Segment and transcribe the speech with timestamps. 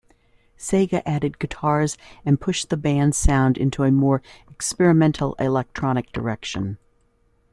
[0.57, 1.95] Sega added guitars
[2.25, 6.79] and pushed the band's sound into a more experimental electronic direction.